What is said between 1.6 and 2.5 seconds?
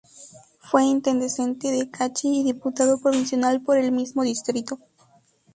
de Cachi, y